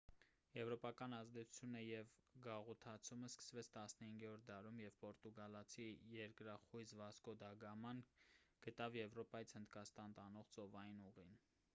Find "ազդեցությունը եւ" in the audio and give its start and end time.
1.17-2.07